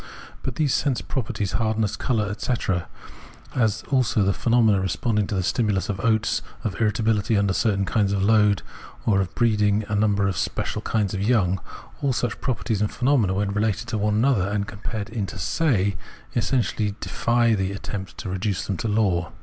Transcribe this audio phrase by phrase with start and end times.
[0.41, 2.87] But these sense properties, hardness, colour, etc,
[3.53, 7.53] as also the phenomena of responding to the stimulus of oats, of irritability under a
[7.53, 8.63] certain kind of load,
[9.05, 11.61] or of 264 Phenomenology of Mind breeding a number and specific kind of young,—
[12.01, 15.95] all such, properties and phenomena, when related to one another and compared inter se,
[16.35, 19.31] essentially defy the attempt to reduce them to law.